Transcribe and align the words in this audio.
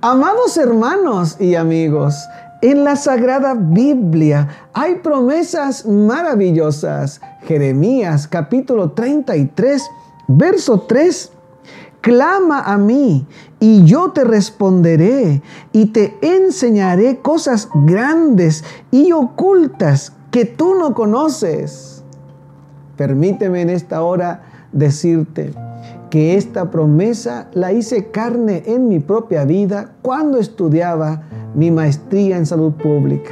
Amados 0.00 0.56
hermanos 0.56 1.36
y 1.40 1.56
amigos, 1.56 2.14
en 2.62 2.84
la 2.84 2.94
Sagrada 2.94 3.54
Biblia 3.54 4.48
hay 4.72 5.00
promesas 5.00 5.84
maravillosas. 5.86 7.20
Jeremías 7.42 8.28
capítulo 8.28 8.92
33, 8.92 9.82
verso 10.28 10.82
3. 10.82 11.32
Clama 12.00 12.60
a 12.60 12.78
mí 12.78 13.26
y 13.58 13.84
yo 13.86 14.12
te 14.12 14.22
responderé 14.22 15.42
y 15.72 15.86
te 15.86 16.16
enseñaré 16.22 17.18
cosas 17.18 17.68
grandes 17.84 18.62
y 18.92 19.10
ocultas 19.10 20.12
que 20.30 20.44
tú 20.44 20.76
no 20.76 20.94
conoces. 20.94 22.04
Permíteme 22.96 23.62
en 23.62 23.70
esta 23.70 24.00
hora 24.02 24.42
decirte 24.70 25.52
que 26.10 26.36
esta 26.36 26.70
promesa 26.70 27.48
la 27.52 27.72
hice 27.72 28.10
carne 28.10 28.62
en 28.66 28.88
mi 28.88 28.98
propia 28.98 29.44
vida 29.44 29.92
cuando 30.02 30.38
estudiaba 30.38 31.22
mi 31.54 31.70
maestría 31.70 32.36
en 32.36 32.46
salud 32.46 32.72
pública. 32.72 33.30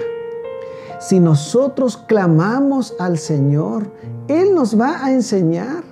Si 0.98 1.20
nosotros 1.20 1.96
clamamos 1.96 2.94
al 2.98 3.18
Señor, 3.18 3.90
Él 4.28 4.54
nos 4.54 4.78
va 4.78 5.04
a 5.04 5.12
enseñar. 5.12 5.84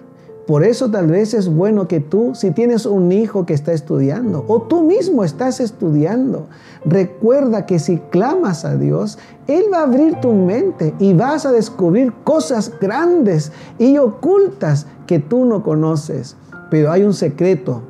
Por 0.46 0.62
eso 0.62 0.90
tal 0.90 1.06
vez 1.06 1.32
es 1.32 1.48
bueno 1.48 1.88
que 1.88 2.00
tú, 2.00 2.34
si 2.34 2.50
tienes 2.50 2.84
un 2.84 3.12
hijo 3.12 3.46
que 3.46 3.54
está 3.54 3.72
estudiando 3.72 4.44
o 4.46 4.60
tú 4.60 4.82
mismo 4.82 5.24
estás 5.24 5.58
estudiando, 5.58 6.48
recuerda 6.84 7.64
que 7.64 7.78
si 7.78 7.96
clamas 7.96 8.66
a 8.66 8.76
Dios, 8.76 9.18
Él 9.46 9.64
va 9.72 9.78
a 9.78 9.84
abrir 9.84 10.20
tu 10.20 10.32
mente 10.34 10.94
y 10.98 11.14
vas 11.14 11.46
a 11.46 11.52
descubrir 11.52 12.12
cosas 12.24 12.72
grandes 12.78 13.52
y 13.78 13.96
ocultas 13.96 14.86
que 15.06 15.18
tú 15.18 15.46
no 15.46 15.62
conoces. 15.62 16.36
Pero 16.74 16.90
hay 16.90 17.04
un 17.04 17.14
secreto 17.14 17.82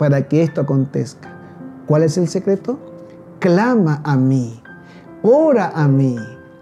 para 0.00 0.26
que 0.26 0.42
esto 0.42 0.62
acontezca. 0.62 1.32
¿Cuál 1.86 2.02
es 2.02 2.18
el 2.18 2.26
secreto? 2.26 2.76
Clama 3.38 4.02
a 4.02 4.16
mí, 4.16 4.60
ora 5.22 5.70
a 5.72 5.86
mí, 5.86 6.16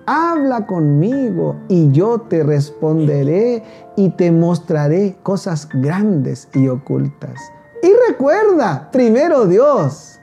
habla 0.05 0.67
conmigo 0.67 1.56
y 1.69 1.91
yo 1.91 2.20
te 2.20 2.42
responderé 2.42 3.62
y 3.97 4.11
te 4.11 4.31
mostraré 4.31 5.17
cosas 5.22 5.70
grandes 5.72 6.48
y 6.53 6.69
ocultas. 6.69 7.41
Y 7.83 7.89
recuerda, 8.11 8.91
primero 8.92 9.47
Dios. 9.47 10.19